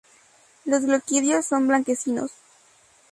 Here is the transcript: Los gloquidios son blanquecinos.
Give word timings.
Los 0.65 0.83
gloquidios 0.87 1.45
son 1.45 1.67
blanquecinos. 1.67 2.31